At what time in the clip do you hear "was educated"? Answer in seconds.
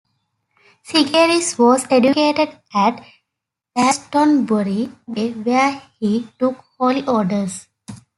1.59-2.59